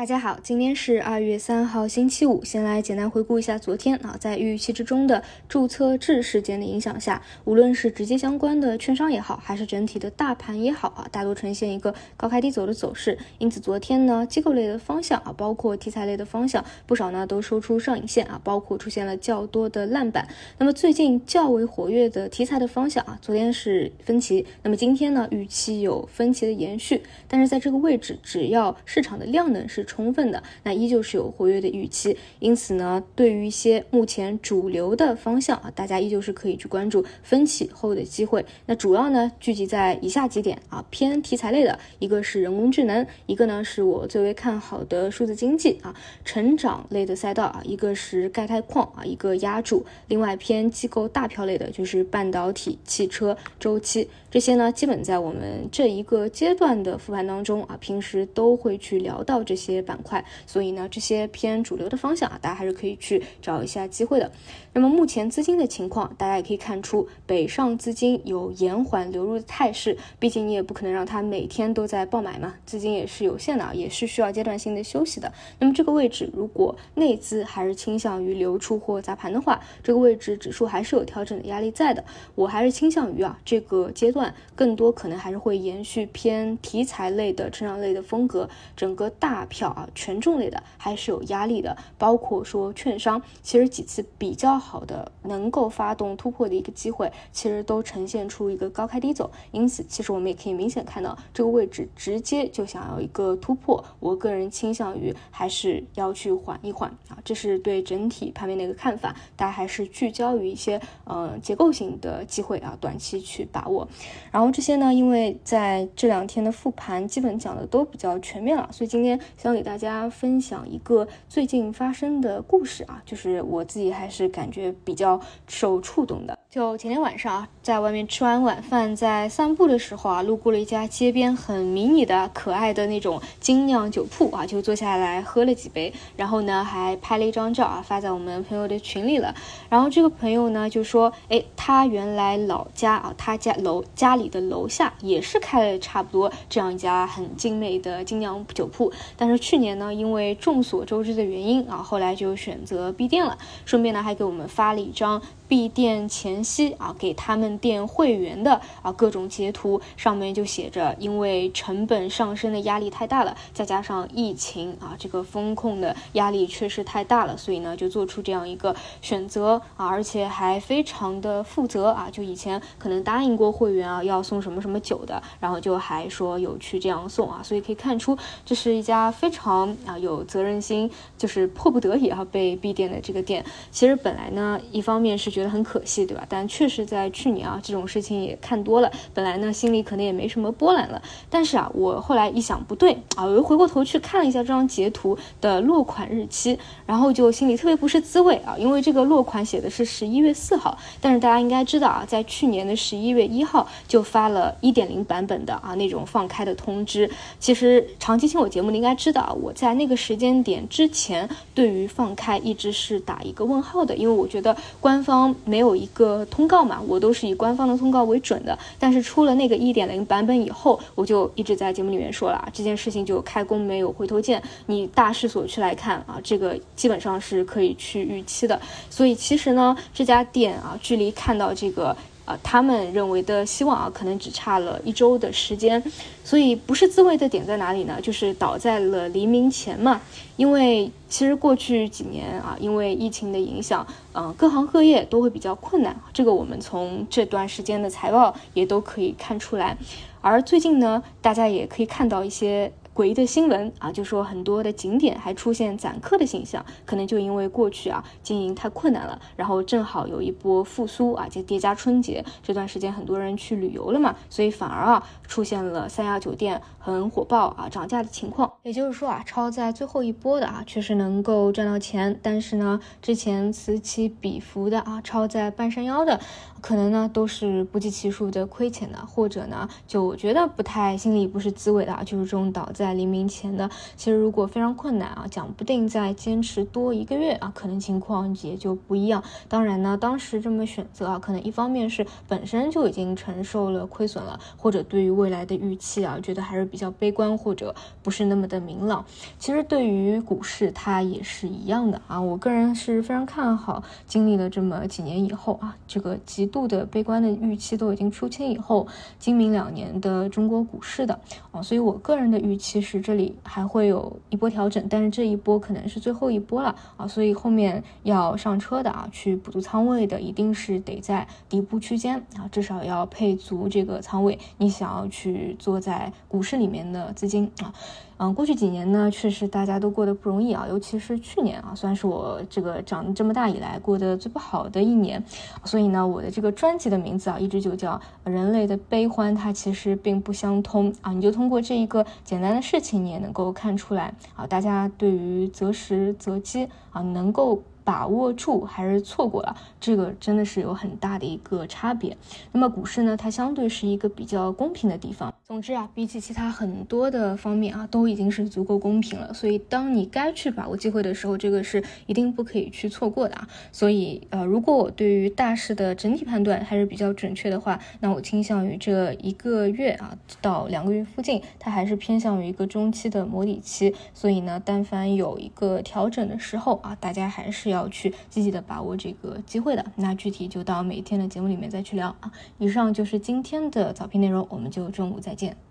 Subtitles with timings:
[0.00, 2.42] 大家好，今天是二月三号，星期五。
[2.42, 13.18] 先来简单回顾一下昨天啊，在预期之中的注册制事件的影响下，无论是直接相关的券商也好，还是整体的大盘也好啊，大多呈现一个高开低走的走势。
[13.36, 20.26] 因此，昨天呢，机构类的方向啊，包括题材类的方向，不少呢都收出上影线啊，包括出现了较多的烂板。
[20.56, 29.86] 那么最近较为活跃的题材的方向啊，昨天是分歧，那么今天呢，预期有分歧的延续，但是在这个位置，只要市场的量能是。
[29.90, 38.46] 充分的，那依旧是有活跃的预期，因此呢，对于一些目前主流的方向啊，大家依旧是可以去关注分歧后的机会。
[38.66, 45.92] 那主要呢聚集在以下几点啊，偏题材类的，一个是人工智能，一个呢是我最为看好的数字经济啊，
[46.24, 59.79] 成长类的赛道啊，一个是钙钛矿啊，一个压住，另外偏机构大票类的就是半导体、汽车、周期这些呢，基本在我们这一个阶段的复盘当中啊，平时都会去聊到这些。
[59.82, 64.30] 板块，所以呢，这些偏主流的方向啊，大家还是可以去找一下机会的。
[64.72, 69.96] 那么目前资金的情况，大家也可以看出，北上资金有延缓流入的态势。
[70.18, 75.32] 毕竟你也不可能让它每天都在爆买嘛，资金也是有限的，也是需要阶段性的休息的。
[75.58, 82.04] 那么这个位置，如果内资还是倾向于流出或砸盘的话，这个位置指数还是有调整的压力在的。
[82.36, 94.58] 我还是倾向于啊，这个阶段更多可能还是会延续偏题材类的成长类的风格，整个大票啊权重类的还是有压力的，包括说券商，其实几次比较。
[94.60, 113.88] 好的，能够发动突破的一个机会，其实都呈现出一个高开低走，因此其实我们也可以明显看到这个位置直接就想要一个突破，我个人倾向于还是要去缓一缓啊，这是对整体盘面的一个看法，大家还是聚焦于一些嗯结构性的机会啊，短期去把握。
[114.30, 119.18] 然后这些呢，因为在这两天的复盘基本讲的都比较全面了，所以今天
[119.50, 124.50] 要给大家分享一个最近发生的故事啊，就是我自己还是感。
[124.50, 139.32] 觉比较受触动的，就前天晚上啊，在外面吃完晚饭，在散步的时候啊，路过了一家街边很迷你的可爱的那种精酿酒铺啊，就坐下来喝了几杯，然后呢还拍了一张照啊，发在我们朋友的群里了。
[139.68, 153.38] 然后这个朋友呢就说，哎，他原来老家啊，他家楼家里的楼下也是开了差不多这样一家很精美的精酿酒铺，但是去年呢，因为众所周知的原因啊，后来就选择闭店了。
[153.64, 154.48] 顺便呢还给我们。
[154.48, 155.22] 发了一张。
[155.50, 180.88] 闭店前夕啊，给他们店会员的啊各种截图，上面就写着，因为成本上升的压力太大了，再加上疫情啊，这个风控的压力确实太大了，所以呢就做出这样一个选择啊，而且还非常的负责啊，就以前可能答应过会员啊要送什么什么酒的，然后就还说有去这样送啊，所以可以看出这是一家非常啊有责任心，
[181.18, 183.44] 就是迫不得已啊被闭店的这个店。
[183.72, 185.39] 其实本来呢，一方面是觉。
[185.40, 186.24] 觉得很可惜，对吧？
[186.28, 191.00] 但确实在去年啊，这种事情也看多了，本来呢心里可能也没什么波澜了。
[191.30, 207.10] 但是啊，我后来一想不对啊，我又回过头去看了一下这张截图的落款日期，然后就心里特别不是滋味啊，因为这个落款写的是十一月四号，但是大家应该知道啊，在去年的十一月一号就发了一点零版本的啊那种放开的通知。
[207.38, 215.29] 其实长期听我节目的应该知道，我在那个时间点之前对于放开一直是打一个问号的，因为我觉得官方。
[215.44, 218.58] 没有一个通告嘛，我都是以官方的通告为准的。
[218.78, 224.42] 但是出了那个一点零版本以后，我就一直在节目里面说了，这件事情就开工没有回头箭。
[224.66, 228.60] 你大势所趋来看啊，这个基本上是可以去预期的。
[228.88, 231.96] 所以其实呢，这家店啊，距离看到这个。
[232.24, 235.82] 啊他们认为的希望啊，可能只差了一周的时间，
[236.24, 238.00] 所以不是自卫的点在哪里呢？
[238.00, 240.00] 就是倒在了黎明前嘛。
[240.36, 249.76] 因为其实过去几年啊，因为疫情的影响，嗯，各行各业都会比较困难，这个我们从这段时间的财报也都可以看出来。
[250.20, 252.72] 而最近呢，大家也可以看到一些。
[253.00, 268.52] 诡异的新闻啊，就说很多的景点还出现攒客的现象，可能就因为过去啊经营太困难了，然后正好有一波复苏啊，就叠加春节这段时间很多人去旅游了嘛，所以反而啊出现了三亚酒店很火爆啊涨价的情况。
[268.64, 276.20] 也就是说啊，超在最后一波的啊确实能够赚到钱，但是呢之前此起彼伏的啊超在半山腰的，
[276.60, 282.89] 可能呢都是不计其数的亏钱的，或者呢就觉得不太心里不是滋味的啊，就是这种倒在。
[282.90, 283.70] 在黎明前的。
[283.96, 289.22] 其实如果非常困难啊，讲不定再坚持多一个月啊，可能情况也就不一样。
[289.48, 297.72] 当然呢，当时这么选择啊，可能一方面是本身就已经承受了亏损了，或者对于未来的预期啊，觉得还是比较悲观或者
[298.02, 299.04] 不是那么的明朗。
[299.38, 302.20] 其实对于股市，它也是一样的啊。
[302.20, 308.86] 我个人是非常看好，经历了这么几年以后啊，这个极度的悲观的预期都已经出清以后，
[309.18, 311.18] 今明两年的中国股市的
[311.52, 327.74] 啊，所以我个人的预期其实这里还会有一波调整，但是这一波可能是最后一波了啊，所以后面要上车的啊，去补足仓位的，一定是得在底部区间啊，至少要配足这个仓位，你想要去做在股市里面的资金啊。
[328.22, 335.24] 嗯，过去几年呢，确实大家都过得不容易啊，尤其是去年啊，算是我这个长这么大以来过得最不好的一年。
[335.64, 337.98] 所以呢，我的这个专辑的名字啊，一直就叫
[338.30, 341.14] 《人类的悲欢》，它其实并不相通啊。
[341.14, 347.62] 你就通过这一个简单的事情，你也能够看出来啊，大家对于择时择机啊，能够。
[347.82, 352.16] 把握住还是错过了，这个真的是有很大的一个差别。
[352.52, 355.34] 那么股市呢，它相对是一个比较公平的地方。
[355.50, 359.34] 总之啊，比起其他很多的方面啊，都已经是足够公平了。
[359.34, 363.48] 所以当你该去把握机会的时候，这个是一定不可以去错过的啊。
[363.72, 373.92] 所以呃，如果我对于大势的整体判断还是比较准确的话，那我倾向于这一个月啊到两个月附近，它还是偏向于一个中期的模拟期。
[374.14, 377.70] 所以呢，但凡有一个调整的时候啊，大家还是。
[377.70, 382.30] 要去积极的把握这个机会的，那具体就到每天的节目里面再去聊啊。
[382.58, 385.69] 以上就是今天的早评内容，我们就中午再见。